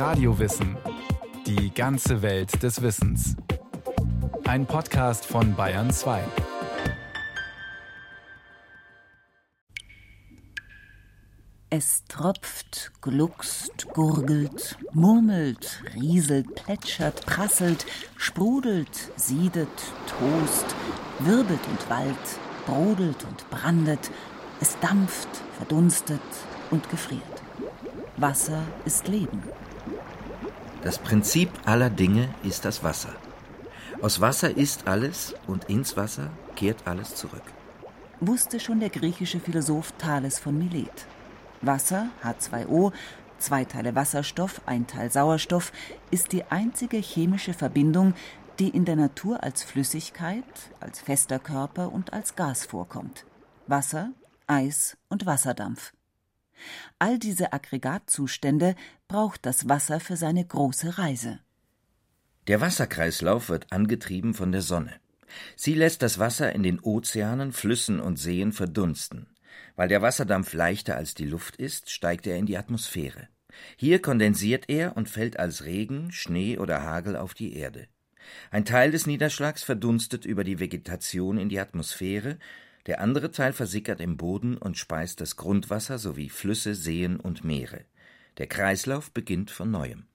[0.00, 0.78] Radiowissen.
[1.46, 3.36] Die ganze Welt des Wissens.
[4.46, 6.22] Ein Podcast von Bayern 2.
[11.68, 17.84] Es tropft, gluckst, gurgelt, murmelt, rieselt, plätschert, prasselt,
[18.16, 19.68] sprudelt, siedet,
[20.06, 20.64] tost,
[21.18, 22.16] wirbelt und wallt,
[22.64, 24.10] brodelt und brandet,
[24.62, 26.22] es dampft, verdunstet
[26.70, 27.22] und gefriert.
[28.16, 29.42] Wasser ist Leben.
[30.82, 33.14] Das Prinzip aller Dinge ist das Wasser.
[34.00, 37.42] Aus Wasser ist alles und ins Wasser kehrt alles zurück.
[38.20, 41.06] Wusste schon der griechische Philosoph Thales von Milet.
[41.60, 42.92] Wasser, H2O,
[43.38, 45.72] zwei Teile Wasserstoff, ein Teil Sauerstoff,
[46.10, 48.14] ist die einzige chemische Verbindung,
[48.58, 50.44] die in der Natur als Flüssigkeit,
[50.80, 53.26] als fester Körper und als Gas vorkommt.
[53.66, 54.12] Wasser,
[54.46, 55.92] Eis und Wasserdampf.
[56.98, 58.74] All diese Aggregatzustände
[59.08, 61.40] braucht das Wasser für seine große Reise.
[62.46, 64.94] Der Wasserkreislauf wird angetrieben von der Sonne.
[65.56, 69.28] Sie lässt das Wasser in den Ozeanen, Flüssen und Seen verdunsten.
[69.76, 73.28] Weil der Wasserdampf leichter als die Luft ist, steigt er in die Atmosphäre.
[73.76, 77.88] Hier kondensiert er und fällt als Regen, Schnee oder Hagel auf die Erde.
[78.50, 82.38] Ein Teil des Niederschlags verdunstet über die Vegetation in die Atmosphäre,
[82.86, 87.84] der andere Teil versickert im Boden und speist das Grundwasser sowie Flüsse, Seen und Meere.
[88.38, 90.06] Der Kreislauf beginnt von neuem.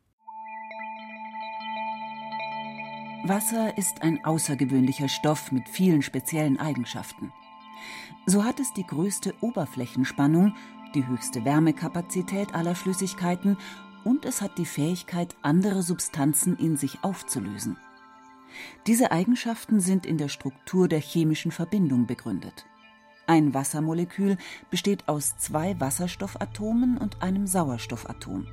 [3.24, 7.32] Wasser ist ein außergewöhnlicher Stoff mit vielen speziellen Eigenschaften.
[8.28, 10.56] So hat es die größte Oberflächenspannung,
[10.94, 13.58] die höchste Wärmekapazität aller Flüssigkeiten
[14.04, 17.78] und es hat die Fähigkeit, andere Substanzen in sich aufzulösen.
[18.88, 22.66] Diese Eigenschaften sind in der Struktur der chemischen Verbindung begründet.
[23.28, 24.38] Ein Wassermolekül
[24.70, 28.46] besteht aus zwei Wasserstoffatomen und einem Sauerstoffatom.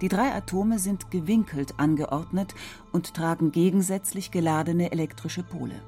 [0.00, 2.54] Die drei Atome sind gewinkelt angeordnet
[2.92, 5.80] und tragen gegensätzlich geladene elektrische Pole.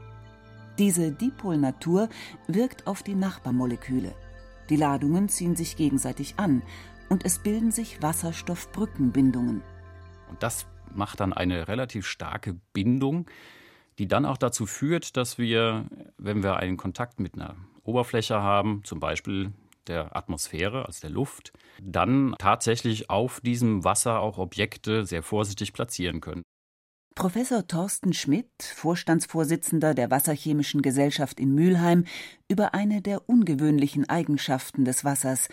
[0.78, 2.09] Diese Dipolnatur
[2.47, 4.15] wirkt auf die Nachbarmoleküle.
[4.69, 6.62] Die Ladungen ziehen sich gegenseitig an
[7.09, 9.62] und es bilden sich Wasserstoffbrückenbindungen.
[10.31, 13.26] Und das macht dann eine relativ starke Bindung,
[13.98, 15.86] die dann auch dazu führt, dass wir,
[16.16, 19.53] wenn wir einen Kontakt mit einer Oberfläche haben, zum Beispiel
[19.86, 26.20] der Atmosphäre, also der Luft, dann tatsächlich auf diesem Wasser auch Objekte sehr vorsichtig platzieren
[26.20, 26.42] können.
[27.14, 32.06] Professor Thorsten Schmidt, Vorstandsvorsitzender der Wasserchemischen Gesellschaft in Mülheim,
[32.48, 35.48] über eine der ungewöhnlichen Eigenschaften des Wassers,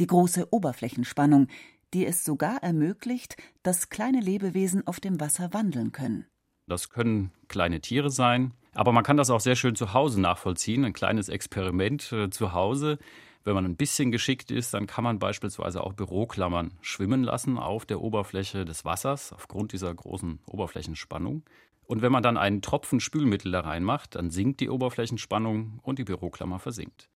[0.00, 1.46] die große Oberflächenspannung,
[1.94, 6.26] die es sogar ermöglicht, dass kleine Lebewesen auf dem Wasser wandeln können.
[6.66, 10.84] Das können kleine Tiere sein, aber man kann das auch sehr schön zu Hause nachvollziehen,
[10.84, 12.98] ein kleines Experiment äh, zu Hause.
[13.44, 17.84] Wenn man ein bisschen geschickt ist, dann kann man beispielsweise auch Büroklammern schwimmen lassen auf
[17.84, 21.44] der Oberfläche des Wassers aufgrund dieser großen Oberflächenspannung.
[21.86, 26.04] Und wenn man dann einen Tropfen Spülmittel da reinmacht, dann sinkt die Oberflächenspannung und die
[26.04, 27.10] Büroklammer versinkt.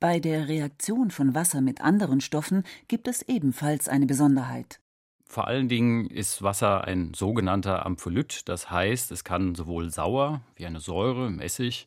[0.00, 4.80] Bei der Reaktion von Wasser mit anderen Stoffen gibt es ebenfalls eine Besonderheit.
[5.26, 10.64] Vor allen Dingen ist Wasser ein sogenannter Ampholyt, das heißt, es kann sowohl sauer wie
[10.64, 11.86] eine Säure, Essig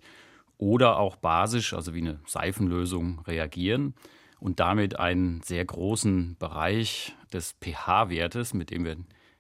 [0.60, 3.96] oder auch basisch, also wie eine Seifenlösung, reagieren
[4.40, 8.98] und damit einen sehr großen Bereich des pH-Wertes, mit dem wir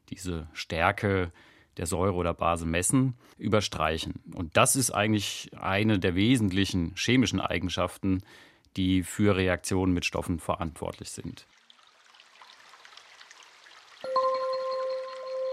[0.09, 1.31] diese Stärke
[1.78, 4.16] der Säure oder Base messen, überstreichen.
[4.34, 8.23] Und das ist eigentlich eine der wesentlichen chemischen Eigenschaften,
[8.78, 11.45] die für Reaktionen mit Stoffen verantwortlich sind.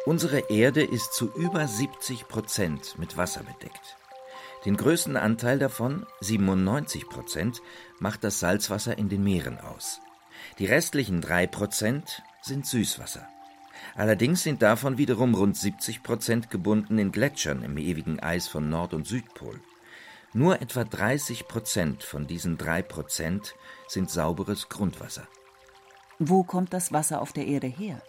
[0.06, 3.96] Unsere Erde ist zu über 70 Prozent mit Wasser bedeckt.
[4.64, 7.62] Den größten Anteil davon, 97 Prozent,
[7.98, 10.00] macht das Salzwasser in den Meeren aus.
[10.58, 13.28] Die restlichen drei Prozent sind Süßwasser.
[13.94, 18.94] Allerdings sind davon wiederum rund 70 Prozent gebunden in Gletschern im ewigen Eis von Nord-
[18.94, 19.60] und Südpol.
[20.32, 23.56] Nur etwa 30 Prozent von diesen drei Prozent
[23.88, 25.26] sind sauberes Grundwasser.
[26.20, 28.00] Wo kommt das Wasser auf der Erde her?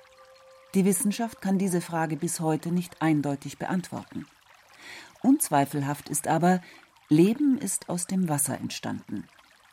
[0.76, 4.28] Die Wissenschaft kann diese Frage bis heute nicht eindeutig beantworten.
[5.24, 6.62] Unzweifelhaft ist aber,
[7.10, 9.28] Leben ist aus dem Wasser entstanden.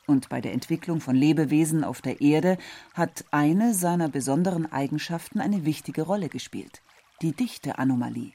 [0.07, 2.57] Und bei der Entwicklung von Lebewesen auf der Erde
[2.95, 6.81] hat eine seiner besonderen Eigenschaften eine wichtige Rolle gespielt:
[7.21, 8.33] die Dichteanomalie.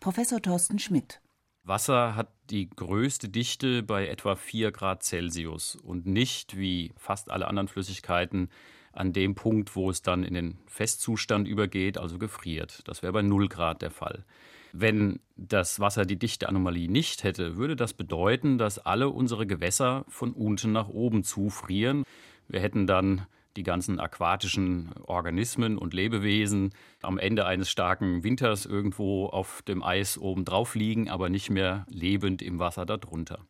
[0.00, 1.21] Professor Thorsten Schmidt.
[1.64, 7.46] Wasser hat die größte Dichte bei etwa 4 Grad Celsius und nicht wie fast alle
[7.46, 8.50] anderen Flüssigkeiten
[8.92, 12.80] an dem Punkt, wo es dann in den Festzustand übergeht, also gefriert.
[12.86, 14.24] Das wäre bei 0 Grad der Fall.
[14.72, 20.32] Wenn das Wasser die Dichteanomalie nicht hätte, würde das bedeuten, dass alle unsere Gewässer von
[20.32, 22.04] unten nach oben zufrieren.
[22.48, 23.26] Wir hätten dann
[23.56, 26.70] die ganzen aquatischen Organismen und Lebewesen
[27.02, 31.86] am Ende eines starken Winters irgendwo auf dem Eis oben drauf liegen, aber nicht mehr
[31.88, 33.40] lebend im Wasser darunter.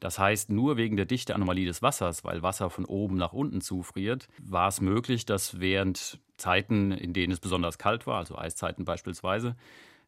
[0.00, 4.26] Das heißt, nur wegen der Dichteanomalie des Wassers, weil Wasser von oben nach unten zufriert,
[4.42, 9.54] war es möglich, dass während Zeiten, in denen es besonders kalt war, also Eiszeiten beispielsweise,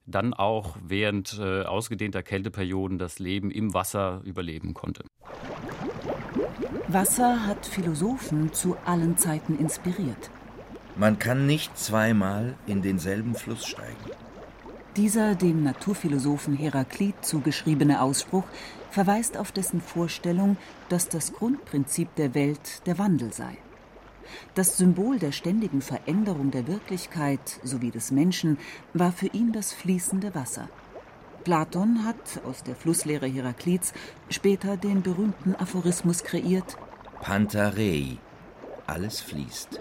[0.05, 5.05] dann auch während äh, ausgedehnter Kälteperioden das Leben im Wasser überleben konnte.
[6.89, 10.31] Wasser hat Philosophen zu allen Zeiten inspiriert.
[10.97, 13.97] Man kann nicht zweimal in denselben Fluss steigen.
[14.97, 18.45] Dieser dem Naturphilosophen Heraklit zugeschriebene Ausspruch
[18.93, 20.57] verweist auf dessen Vorstellung,
[20.89, 23.57] dass das Grundprinzip der Welt der Wandel sei.
[24.55, 28.59] Das Symbol der ständigen Veränderung der Wirklichkeit sowie des Menschen
[28.93, 30.69] war für ihn das fließende Wasser.
[31.45, 33.93] Platon hat aus der Flusslehre Heraklits
[34.31, 36.79] später den berühmten Aphorismus kreiert:
[37.21, 38.17] Pantarei,
[38.87, 39.81] alles fließt.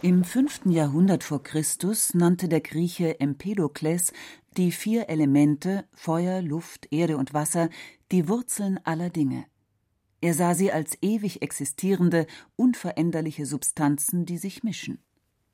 [0.00, 0.66] Im 5.
[0.66, 4.12] Jahrhundert vor Christus nannte der Grieche Empedokles
[4.56, 7.68] die vier Elemente Feuer, Luft, Erde und Wasser
[8.10, 9.44] die Wurzeln aller Dinge.
[10.22, 12.26] Er sah sie als ewig existierende,
[12.56, 14.98] unveränderliche Substanzen, die sich mischen.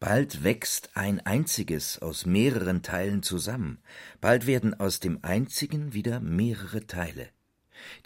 [0.01, 3.83] Bald wächst ein einziges aus mehreren Teilen zusammen,
[4.23, 7.29] bald werden aus dem einzigen wieder mehrere Teile.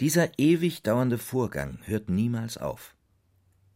[0.01, 2.97] Dieser ewig dauernde Vorgang hört niemals auf.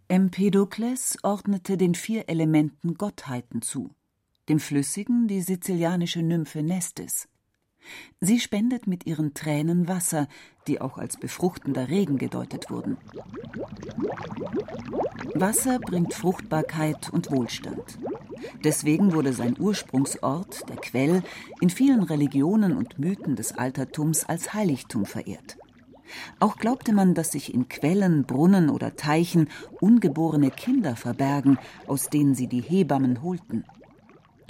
[0.09, 3.94] Empedokles ordnete den vier Elementen Gottheiten zu,
[4.49, 7.29] dem Flüssigen die sizilianische Nymphe Nestis.
[8.20, 10.29] Sie spendet mit ihren Tränen Wasser,
[10.67, 12.96] die auch als befruchtender Regen gedeutet wurden.
[15.35, 17.99] Wasser bringt Fruchtbarkeit und Wohlstand.
[18.64, 21.23] Deswegen wurde sein Ursprungsort, der Quell,
[21.61, 25.58] in vielen Religionen und Mythen des Altertums als Heiligtum verehrt.
[26.41, 29.49] Auch glaubte man, dass sich in Quellen, Brunnen oder Teichen
[29.81, 33.64] ungeborene Kinder verbergen, aus denen sie die Hebammen holten.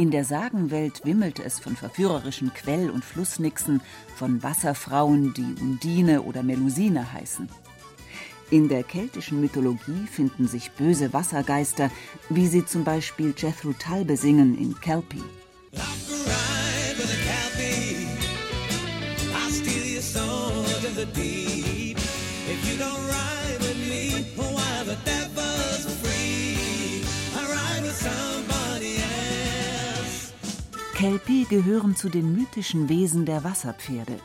[0.00, 3.80] In der Sagenwelt wimmelte es von verführerischen Quell- und Flussnixen,
[4.14, 7.48] von Wasserfrauen, die Undine oder Melusine heißen.
[8.52, 11.90] In der keltischen Mythologie finden sich böse Wassergeister,
[12.28, 15.24] wie sie zum Beispiel Jethro Tull besingen in Kelpie.
[30.98, 34.18] Kelpie gehören zu den mythischen Wesen der Wasserpferde.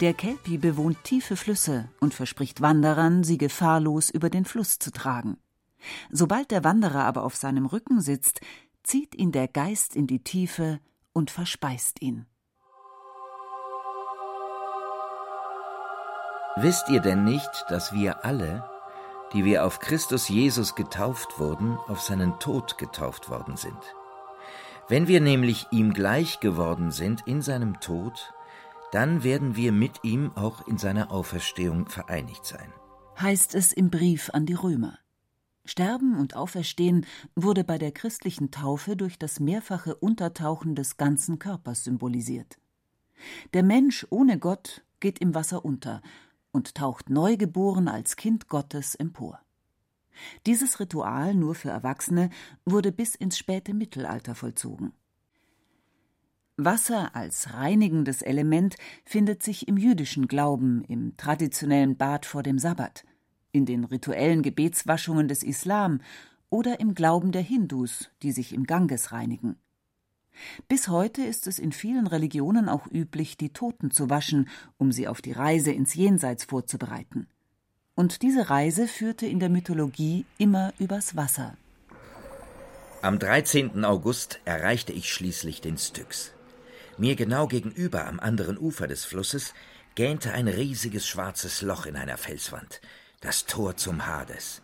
[0.00, 5.36] Der Kelpie bewohnt tiefe Flüsse und verspricht Wanderern, sie gefahrlos über den Fluss zu tragen.
[6.10, 8.40] Sobald der Wanderer aber auf seinem Rücken sitzt,
[8.82, 10.80] zieht ihn der Geist in die Tiefe
[11.12, 12.26] und verspeist ihn.
[16.56, 18.68] Wisst ihr denn nicht, dass wir alle,
[19.32, 23.94] die wir auf Christus Jesus getauft wurden, auf seinen Tod getauft worden sind?
[24.88, 28.34] Wenn wir nämlich ihm gleich geworden sind in seinem Tod,
[28.92, 32.70] dann werden wir mit ihm auch in seiner Auferstehung vereinigt sein.
[33.18, 34.98] Heißt es im Brief an die Römer.
[35.64, 41.84] Sterben und Auferstehen wurde bei der christlichen Taufe durch das mehrfache Untertauchen des ganzen Körpers
[41.84, 42.58] symbolisiert.
[43.54, 46.02] Der Mensch ohne Gott geht im Wasser unter
[46.52, 49.40] und taucht neugeboren als Kind Gottes empor.
[50.46, 52.30] Dieses Ritual, nur für Erwachsene,
[52.64, 54.92] wurde bis ins späte Mittelalter vollzogen.
[56.56, 63.04] Wasser als reinigendes Element findet sich im jüdischen Glauben, im traditionellen Bad vor dem Sabbat,
[63.50, 66.00] in den rituellen Gebetswaschungen des Islam
[66.50, 69.56] oder im Glauben der Hindus, die sich im Ganges reinigen.
[70.68, 75.08] Bis heute ist es in vielen Religionen auch üblich, die Toten zu waschen, um sie
[75.08, 77.28] auf die Reise ins Jenseits vorzubereiten.
[77.96, 81.56] Und diese Reise führte in der Mythologie immer übers Wasser.
[83.02, 83.84] Am 13.
[83.84, 86.32] August erreichte ich schließlich den Styx.
[86.96, 89.54] Mir genau gegenüber am anderen Ufer des Flusses
[89.94, 92.80] gähnte ein riesiges schwarzes Loch in einer Felswand,
[93.20, 94.62] das Tor zum Hades.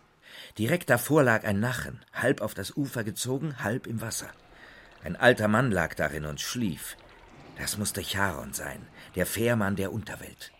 [0.57, 4.29] Direkt davor lag ein Nachen, halb auf das Ufer gezogen, halb im Wasser.
[5.03, 6.97] Ein alter Mann lag darin und schlief.
[7.57, 8.85] Das musste Charon sein,
[9.15, 10.51] der Fährmann der Unterwelt.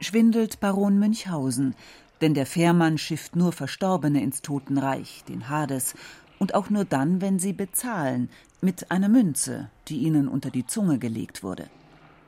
[0.00, 1.74] Schwindelt Baron Münchhausen,
[2.20, 5.94] denn der Fährmann schifft nur Verstorbene ins Totenreich, den Hades,
[6.38, 8.28] und auch nur dann, wenn sie bezahlen,
[8.60, 11.68] mit einer Münze, die ihnen unter die Zunge gelegt wurde.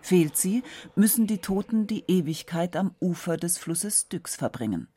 [0.00, 0.62] Fehlt sie,
[0.94, 4.88] müssen die Toten die Ewigkeit am Ufer des Flusses Styx verbringen.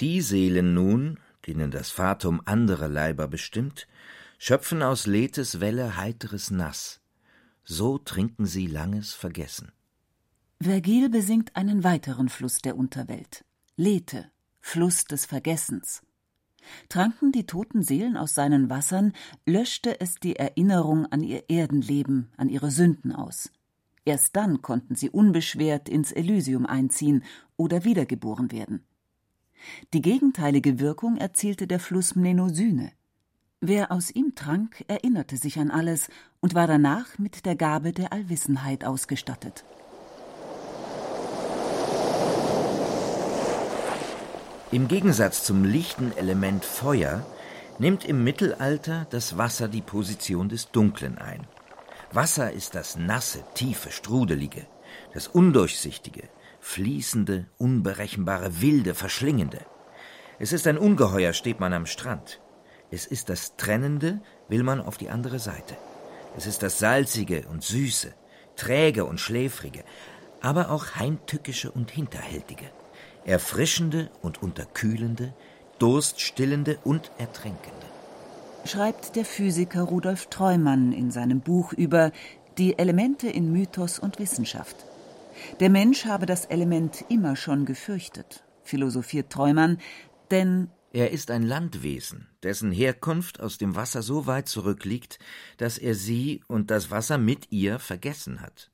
[0.00, 3.86] Die Seelen nun, denen das Fatum andere Leiber bestimmt,
[4.38, 7.00] schöpfen aus Lethes Welle heiteres Nass.
[7.62, 9.70] So trinken sie langes Vergessen.
[10.60, 13.44] Vergil besingt einen weiteren Fluss der Unterwelt,
[13.76, 16.02] Lethe, Fluss des Vergessens.
[16.88, 19.12] Tranken die toten Seelen aus seinen Wassern,
[19.46, 23.50] löschte es die Erinnerung an ihr Erdenleben, an ihre Sünden aus.
[24.04, 27.24] Erst dann konnten sie unbeschwert ins Elysium einziehen
[27.56, 28.84] oder wiedergeboren werden.
[29.92, 32.92] Die gegenteilige Wirkung erzielte der Fluss Mnemosyne.
[33.60, 36.08] Wer aus ihm trank, erinnerte sich an alles
[36.40, 39.64] und war danach mit der Gabe der Allwissenheit ausgestattet.
[44.74, 47.24] Im Gegensatz zum lichten Element Feuer
[47.78, 51.46] nimmt im Mittelalter das Wasser die Position des Dunklen ein.
[52.10, 54.66] Wasser ist das nasse, tiefe, strudelige,
[55.12, 56.28] das undurchsichtige,
[56.58, 59.60] fließende, unberechenbare, wilde, verschlingende.
[60.40, 62.40] Es ist ein Ungeheuer, steht man am Strand.
[62.90, 65.76] Es ist das Trennende, will man auf die andere Seite.
[66.36, 68.12] Es ist das Salzige und Süße,
[68.56, 69.84] Träge und Schläfrige,
[70.40, 72.72] aber auch Heimtückische und Hinterhältige
[73.24, 75.32] erfrischende und unterkühlende,
[75.78, 77.86] durststillende und ertränkende.
[78.64, 82.12] Schreibt der Physiker Rudolf Treumann in seinem Buch über
[82.56, 84.76] die Elemente in Mythos und Wissenschaft.
[85.60, 89.78] Der Mensch habe das Element immer schon gefürchtet, philosophiert Treumann,
[90.30, 95.18] denn er ist ein Landwesen, dessen Herkunft aus dem Wasser so weit zurückliegt,
[95.56, 98.70] dass er sie und das Wasser mit ihr vergessen hat.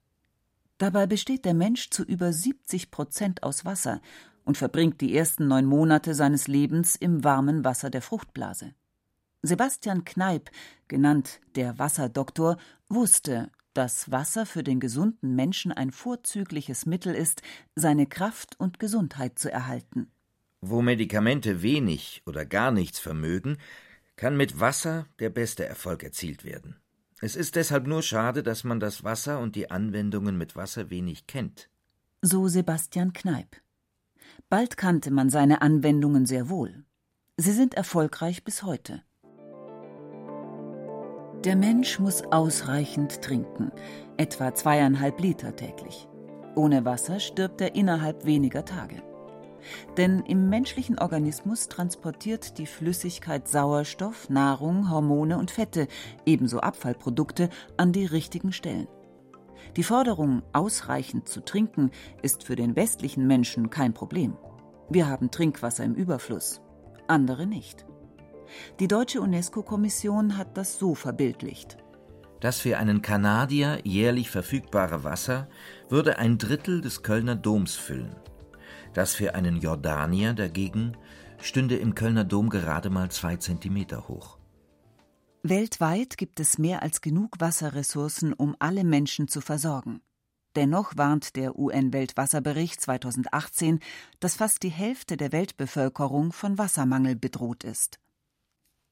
[0.77, 4.01] Dabei besteht der Mensch zu über 70 Prozent aus Wasser
[4.51, 8.75] und verbringt die ersten neun Monate seines Lebens im warmen Wasser der Fruchtblase.
[9.43, 10.51] Sebastian Kneip,
[10.89, 12.57] genannt der Wasserdoktor,
[12.89, 17.43] wusste, dass Wasser für den gesunden Menschen ein vorzügliches Mittel ist,
[17.77, 20.11] seine Kraft und Gesundheit zu erhalten.
[20.61, 23.57] Wo Medikamente wenig oder gar nichts vermögen,
[24.17, 26.75] kann mit Wasser der beste Erfolg erzielt werden.
[27.21, 31.29] Es ist deshalb nur schade, dass man das Wasser und die Anwendungen mit Wasser wenig
[31.29, 31.71] kennt.
[32.21, 33.55] So Sebastian Kneip.
[34.49, 36.85] Bald kannte man seine Anwendungen sehr wohl.
[37.37, 39.03] Sie sind erfolgreich bis heute.
[41.45, 43.73] Der Mensch muss ausreichend trinken,
[44.19, 46.07] etwa zweieinhalb Liter täglich.
[46.55, 49.03] Ohne Wasser stirbt er innerhalb weniger Tage.
[49.97, 55.87] Denn im menschlichen Organismus transportiert die Flüssigkeit Sauerstoff, Nahrung, Hormone und Fette,
[56.27, 58.89] ebenso Abfallprodukte, an die richtigen Stellen.
[59.77, 61.91] Die Forderung, ausreichend zu trinken,
[62.23, 64.37] ist für den westlichen Menschen kein Problem.
[64.89, 66.61] Wir haben Trinkwasser im Überfluss,
[67.07, 67.87] andere nicht.
[68.81, 71.79] Die deutsche UNESCO-Kommission hat das so verbildlicht.
[72.41, 75.49] Das für einen Kanadier jährlich verfügbare Wasser
[75.89, 78.17] würde ein Drittel des Kölner Doms füllen.
[78.95, 80.97] Das für einen Jordanier dagegen
[81.41, 84.40] stünde im Kölner Dom gerade mal zwei Zentimeter hoch.
[85.43, 90.03] Weltweit gibt es mehr als genug Wasserressourcen, um alle Menschen zu versorgen.
[90.55, 93.81] Dennoch warnt der UN-Weltwasserbericht 2018,
[94.19, 97.99] dass fast die Hälfte der Weltbevölkerung von Wassermangel bedroht ist.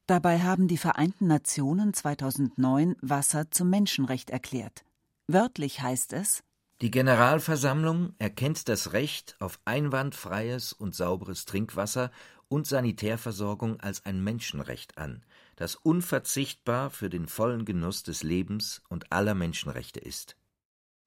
[0.06, 4.84] Dabei haben die Vereinten Nationen 2009 Wasser zum Menschenrecht erklärt.
[5.26, 6.42] Wörtlich heißt es
[6.80, 12.10] Die Generalversammlung erkennt das Recht auf einwandfreies und sauberes Trinkwasser
[12.48, 15.22] und Sanitärversorgung als ein Menschenrecht an,
[15.58, 20.36] das unverzichtbar für den vollen Genuss des Lebens und aller Menschenrechte ist.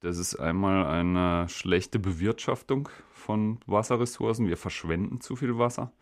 [0.02, 4.48] Das ist einmal eine schlechte Bewirtschaftung von Wasserressourcen.
[4.48, 5.94] Wir verschwenden zu viel Wasser.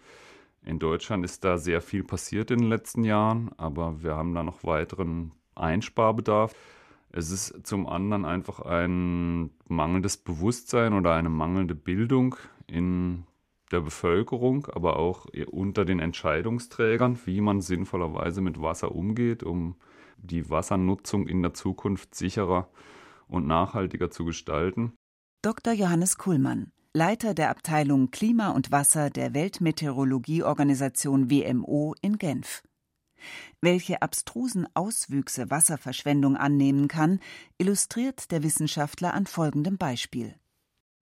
[0.63, 4.41] In Deutschland ist da sehr viel passiert in den letzten Jahren, aber wir haben da
[4.41, 6.56] noch weiteren Einsparbedarf.
[7.12, 13.25] Es ist zum anderen einfach ein mangelndes Bewusstsein oder eine mangelnde Bildung in
[13.72, 19.76] der Bevölkerung, aber auch unter den Entscheidungsträgern, wie man sinnvollerweise mit Wasser umgeht, um
[20.18, 22.70] die Wassernutzung in der Zukunft sicherer
[23.28, 24.94] und nachhaltiger zu gestalten.
[25.42, 25.74] Dr.
[25.74, 32.64] Johannes Kuhlmann, Leiter der Abteilung Klima und Wasser der Weltmeteorologieorganisation WMO in Genf.
[33.62, 37.20] Welche abstrusen Auswüchse Wasserverschwendung annehmen kann,
[37.58, 40.36] illustriert der Wissenschaftler an folgendem Beispiel.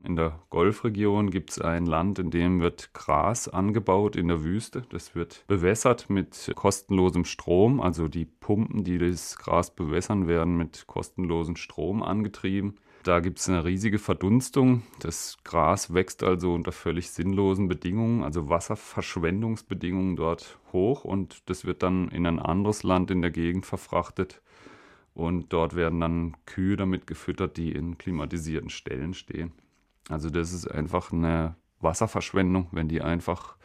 [0.04, 4.84] In der Golfregion gibt es ein Land, in dem wird Gras angebaut in der Wüste.
[4.90, 7.82] Das wird bewässert mit kostenlosem Strom.
[7.82, 12.76] Also die Pumpen, die das Gras bewässern, werden mit kostenlosem Strom angetrieben.
[13.04, 14.84] Da gibt es eine riesige Verdunstung.
[15.00, 21.84] Das Gras wächst also unter völlig sinnlosen Bedingungen, also Wasserverschwendungsbedingungen dort hoch und das wird
[21.84, 24.42] dann in ein anderes Land in der Gegend verfrachtet.
[25.14, 29.54] Und dort werden dann Kühe damit gefüttert, die in klimatisierten Stellen stehen.
[30.10, 33.58] Also das ist einfach eine Wasserverschwendung, wenn die einfach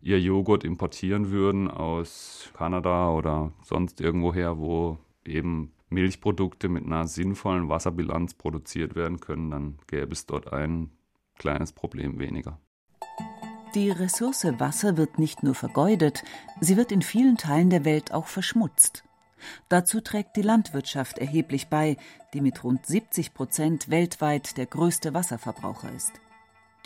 [0.00, 7.68] ihr Joghurt importieren würden aus Kanada oder sonst irgendwoher, wo eben Milchprodukte mit einer sinnvollen
[7.68, 10.90] Wasserbilanz produziert werden können, dann gäbe es dort ein
[11.38, 12.58] kleines Problem weniger.
[13.74, 16.24] Die Ressource Wasser wird nicht nur vergeudet,
[16.60, 19.05] sie wird in vielen Teilen der Welt auch verschmutzt.
[19.68, 21.96] Dazu trägt die Landwirtschaft erheblich bei,
[22.34, 26.12] die mit rund 70 Prozent weltweit der größte Wasserverbraucher ist.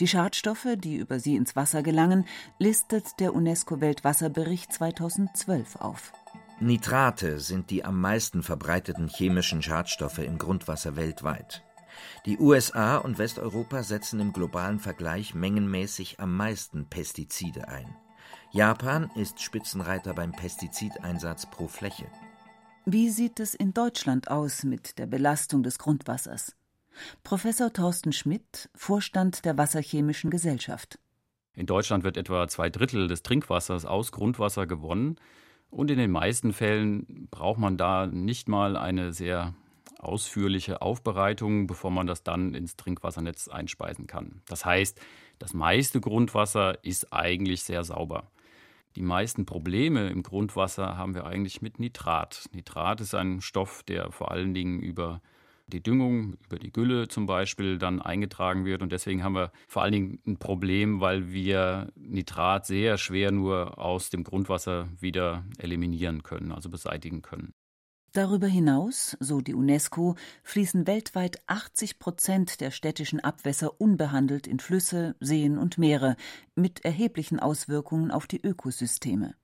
[0.00, 2.26] Die Schadstoffe, die über sie ins Wasser gelangen,
[2.59, 6.12] listet der UNESCO-Weltwasserbericht 2012 auf.
[6.59, 11.62] Nitrate sind die am meisten verbreiteten chemischen Schadstoffe im Grundwasser weltweit.
[12.26, 17.95] Die USA und Westeuropa setzen im globalen Vergleich mengenmäßig am meisten Pestizide ein.
[18.52, 22.07] Japan ist Spitzenreiter beim Pestizideinsatz pro Fläche.
[22.87, 26.57] Wie sieht es in Deutschland aus mit der Belastung des Grundwassers?
[27.23, 30.99] Professor Thorsten Schmidt, Vorstand der Wasserchemischen Gesellschaft.
[31.55, 35.17] In Deutschland wird etwa zwei Drittel des Trinkwassers aus Grundwasser gewonnen.
[35.69, 39.55] Und in den meisten Fällen braucht man da nicht mal eine sehr
[39.99, 44.41] ausführliche Aufbereitung, bevor man das dann ins Trinkwassernetz einspeisen kann.
[44.49, 44.99] Das heißt,
[45.39, 48.31] das meiste Grundwasser ist eigentlich sehr sauber.
[48.97, 52.47] Die meisten Probleme im Grundwasser haben wir eigentlich mit Nitrat.
[52.52, 55.20] Nitrat ist ein Stoff, der vor allen Dingen über
[55.68, 58.82] die Düngung, über die Gülle zum Beispiel, dann eingetragen wird.
[58.82, 63.78] Und deswegen haben wir vor allen Dingen ein Problem, weil wir Nitrat sehr schwer nur
[63.78, 67.54] aus dem Grundwasser wieder eliminieren können, also beseitigen können.
[68.12, 75.14] Darüber hinaus, so die UNESCO, fließen weltweit 80 Prozent der städtischen Abwässer unbehandelt in Flüsse,
[75.21, 76.17] Seen und Meere,
[76.57, 79.37] mit erheblichen Auswirkungen auf die Ökosysteme.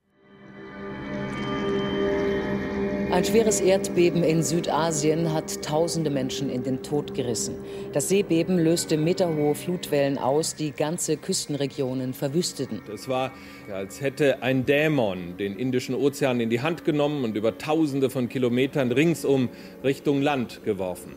[3.12, 7.54] Ein schweres Erdbeben in Südasien hat tausende Menschen in den Tod gerissen.
[7.92, 12.82] Das Seebeben löste meterhohe Flutwellen aus, die ganze Küstenregionen verwüsteten.
[12.92, 13.32] Es war,
[13.72, 18.28] als hätte ein Dämon den Indischen Ozean in die Hand genommen und über tausende von
[18.28, 19.50] Kilometern ringsum
[19.84, 21.12] Richtung Land geworfen.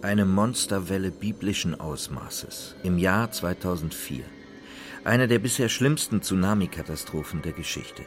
[0.00, 4.24] Eine Monsterwelle biblischen Ausmaßes im Jahr 2004.
[5.04, 8.02] Eine der bisher schlimmsten Tsunami-Katastrophen der Geschichte.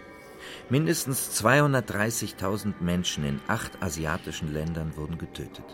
[0.70, 5.66] Mindestens 230.000 Menschen in acht asiatischen Ländern wurden getötet.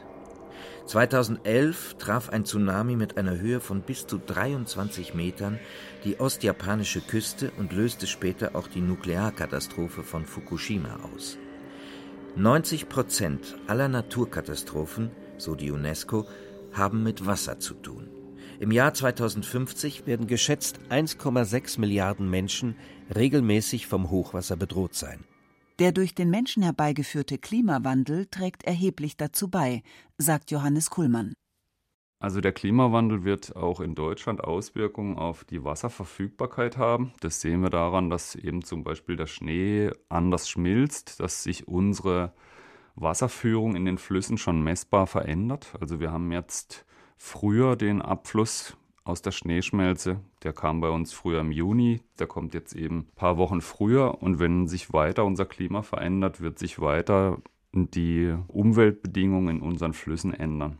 [0.86, 5.60] 2011 traf ein Tsunami mit einer Höhe von bis zu 23 Metern
[6.04, 11.38] die ostjapanische Küste und löste später auch die Nuklearkatastrophe von Fukushima aus.
[12.36, 16.28] 90 Prozent aller Naturkatastrophen, so die UNESCO,
[16.74, 18.21] haben mit Wasser zu tun.
[18.62, 22.76] Im Jahr 2050 werden geschätzt 1,6 Milliarden Menschen
[23.16, 25.24] regelmäßig vom Hochwasser bedroht sein.
[25.80, 29.82] Der durch den Menschen herbeigeführte Klimawandel trägt erheblich dazu bei,
[30.20, 31.34] sagt Johannes Kuhlmann.
[32.20, 37.14] Also der Klimawandel wird auch in Deutschland Auswirkungen auf die Wasserverfügbarkeit haben.
[37.20, 42.32] Das sehen wir daran, dass eben zum Beispiel der Schnee anders schmilzt, dass sich unsere
[42.94, 45.74] Wasserführung in den Flüssen schon messbar verändert.
[45.80, 46.86] Also wir haben jetzt
[47.22, 50.20] früher den Abfluss aus der Schneeschmelze.
[50.44, 54.22] Der kam bei uns früher im Juni, der kommt jetzt eben ein paar Wochen früher.
[54.22, 57.38] Und wenn sich weiter unser Klima verändert, wird sich weiter
[57.74, 60.80] die Umweltbedingungen in unseren Flüssen ändern.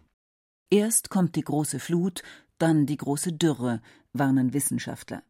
[0.72, 2.24] Erst kommt die große Flut,
[2.58, 5.24] dann die große Dürre, warnen Wissenschaftler.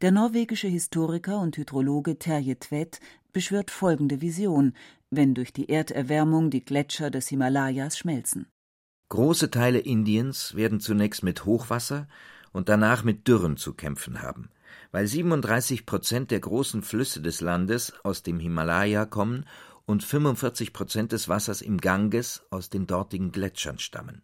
[0.00, 3.00] Der norwegische Historiker und Hydrologe Terje Tvedt
[3.32, 4.72] beschwört folgende Vision,
[5.10, 8.46] wenn durch die Erderwärmung die Gletscher des Himalayas schmelzen.
[9.10, 12.06] Große Teile Indiens werden zunächst mit Hochwasser
[12.52, 14.50] und danach mit Dürren zu kämpfen haben,
[14.92, 19.46] weil 37 Prozent der großen Flüsse des Landes aus dem Himalaya kommen
[19.84, 24.22] und 45 Prozent des Wassers im Ganges aus den dortigen Gletschern stammen.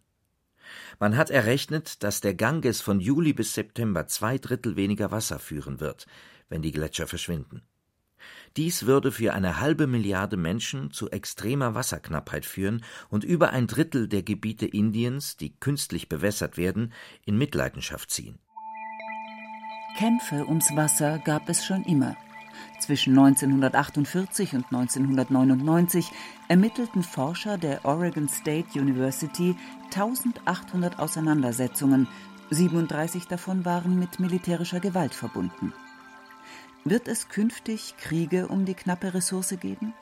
[0.99, 5.81] Man hat errechnet, dass der Ganges von Juli bis September zwei Drittel weniger Wasser führen
[5.81, 6.07] wird,
[6.47, 7.61] wenn die Gletscher verschwinden.
[8.55, 14.07] Dies würde für eine halbe Milliarde Menschen zu extremer Wasserknappheit führen und über ein Drittel
[14.07, 16.93] der Gebiete Indiens, die künstlich bewässert werden,
[17.25, 18.39] in Mitleidenschaft ziehen.
[19.97, 22.15] Kämpfe ums Wasser gab es schon immer.
[22.79, 26.11] Zwischen 1948 und 1999
[26.47, 32.07] ermittelten Forscher der Oregon State University 1800 Auseinandersetzungen,
[32.49, 35.73] 37 davon waren mit militärischer Gewalt verbunden.
[36.89, 39.93] Wird es künftig Kriege um die knappe Ressource geben?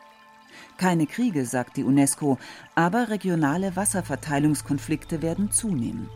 [0.77, 2.37] Keine Kriege, sagt die UNESCO,
[2.75, 6.11] aber regionale Wasserverteilungskonflikte werden zunehmen.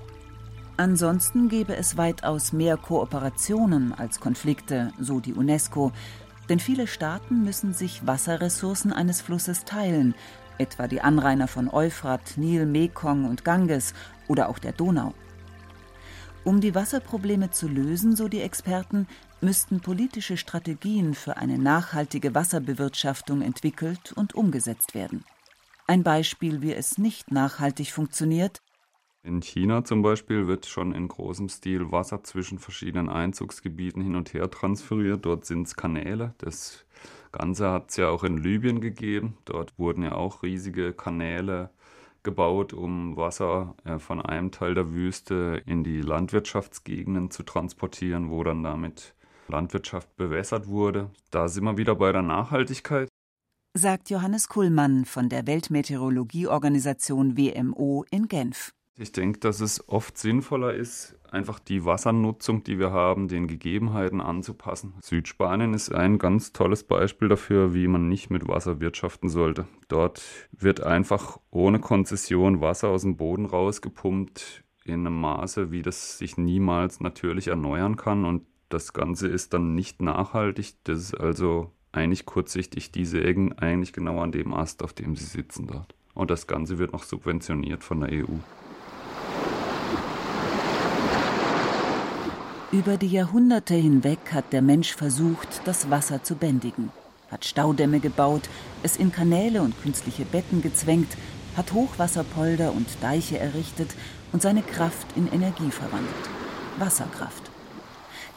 [0.77, 5.91] Ansonsten gäbe es weitaus mehr Kooperationen als Konflikte, so die UNESCO,
[6.49, 10.13] denn viele Staaten müssen sich Wasserressourcen eines Flusses teilen,
[10.59, 13.95] etwa die Anrainer von Euphrat, Nil, Mekong und Ganges
[14.27, 15.15] oder auch der Donau.
[16.43, 19.07] Um die Wasserprobleme zu lösen, so die Experten,
[19.41, 25.23] müssten politische Strategien für eine nachhaltige Wasserbewirtschaftung entwickelt und umgesetzt werden.
[25.87, 28.61] Ein Beispiel, wie es nicht nachhaltig funktioniert,
[29.21, 34.33] In China zum Beispiel wird schon in großem Stil Wasser zwischen verschiedenen Einzugsgebieten hin und
[34.33, 35.25] her transferiert.
[35.25, 36.33] Dort sind es Kanäle.
[36.37, 36.85] Das
[37.31, 39.37] Ganze hat es ja auch in Libyen gegeben.
[39.45, 41.69] Dort wurden ja auch riesige Kanäle
[42.23, 48.43] gebaut, um Wasser äh, von einem Teil der Wüste in die Landwirtschaftsgegenden zu transportieren, wo
[48.43, 49.15] dann damit
[49.49, 51.09] Landwirtschaft bewässert wurde.
[51.31, 53.09] Da sind wir wieder bei der Nachhaltigkeit.
[53.75, 58.73] Sagt Johannes Kuhlmann von der Weltmeteorologieorganisation WMO in Genf.
[58.97, 64.19] Ich denke, dass es oft sinnvoller ist, einfach die Wassernutzung, die wir haben, den Gegebenheiten
[64.19, 64.93] anzupassen.
[65.01, 69.67] Südspanien ist ein ganz tolles Beispiel dafür, wie man nicht mit Wasser wirtschaften sollte.
[69.87, 76.17] Dort wird einfach ohne Konzession Wasser aus dem Boden rausgepumpt in einem Maße, wie das
[76.17, 80.75] sich niemals natürlich erneuern kann und das Ganze ist dann nicht nachhaltig.
[80.83, 82.91] Das ist also eigentlich kurzsichtig.
[82.91, 85.95] Die sägen eigentlich genau an dem Ast, auf dem sie sitzen dort.
[86.13, 88.35] Und das Ganze wird noch subventioniert von der EU.
[92.71, 96.91] Über die Jahrhunderte hinweg hat der Mensch versucht, das Wasser zu bändigen,
[97.31, 98.47] hat Staudämme gebaut,
[98.83, 101.17] es in Kanäle und künstliche Betten gezwängt,
[101.57, 103.95] hat Hochwasserpolder und Deiche errichtet
[104.31, 106.13] und seine Kraft in Energie verwandelt.
[106.77, 107.48] Wasserkraft.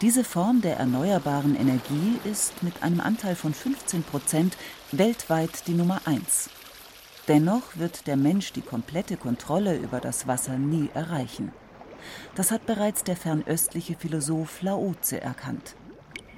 [0.03, 4.57] Diese Form der erneuerbaren Energie ist mit einem Anteil von 15 Prozent
[4.91, 6.51] weltweit die Nummer eins.
[7.29, 11.53] Dennoch wird der Mensch die komplette Kontrolle über das Wasser nie erreichen.
[12.35, 15.77] Das hat bereits der fernöstliche Philosoph Laoze erkannt.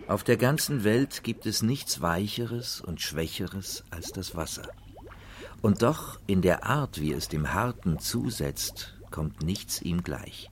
[0.08, 4.68] Auf der ganzen Welt gibt es nichts Weicheres und Schwächeres als das Wasser.
[5.62, 10.50] Und doch in der Art, wie es dem Harten zusetzt, kommt nichts ihm gleich.